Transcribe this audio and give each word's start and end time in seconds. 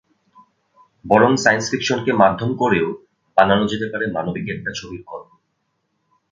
বরং 1.05 1.31
সায়েন্স 1.37 1.65
ফিকশনকে 1.71 2.11
মাধ্যম 2.13 2.49
করেও 2.55 2.87
বানানো 3.37 3.63
যেতে 3.67 3.87
পারে 3.91 4.05
মানবিক 4.11 4.45
একটা 4.49 4.71
ছবির 4.75 5.01
গল্প। 5.07 5.29